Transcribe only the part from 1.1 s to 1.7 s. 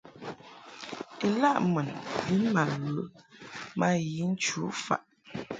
Ilaʼ